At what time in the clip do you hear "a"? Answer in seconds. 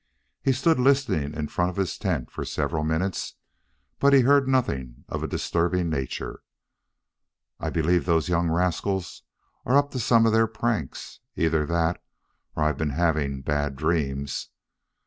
5.21-5.27